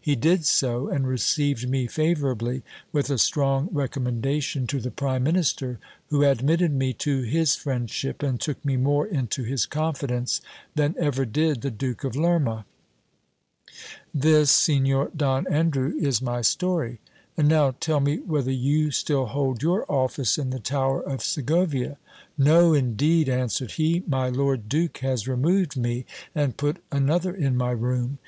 [0.00, 5.78] He did so, and received me favourably, with a strong recommendation to the prime mjiister,
[6.06, 10.40] who admitted me to his friendship, and took me more into his conn j dence
[10.76, 12.64] than ever did the Duke of Lerma.
[14.14, 17.00] This, Signor Don Andrew, is my I story.
[17.36, 21.42] And now tell me whether you still hold your office in the tower of Se
[21.42, 21.96] gcvia.
[22.38, 23.28] No, indeed!
[23.28, 26.04] answered he; my lord duke has removed me,
[26.36, 28.18] and put another in my room.